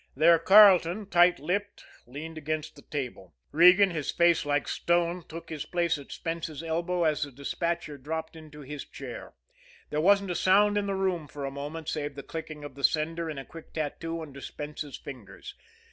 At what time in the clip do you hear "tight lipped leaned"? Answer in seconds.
1.05-2.35